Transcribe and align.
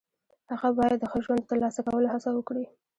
هغه 0.51 0.69
باید 0.77 0.97
د 0.99 1.03
ښه 1.11 1.19
ژوند 1.25 1.41
د 1.41 1.49
ترلاسه 1.51 1.79
کولو 1.87 2.11
هڅه 2.13 2.29
وکړي. 2.33 2.65